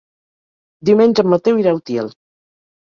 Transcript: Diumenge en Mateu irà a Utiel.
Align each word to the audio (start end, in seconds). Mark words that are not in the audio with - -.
Diumenge 0.91 1.27
en 1.27 1.31
Mateu 1.37 1.63
irà 1.65 1.77
a 1.77 1.81
Utiel. 1.85 2.13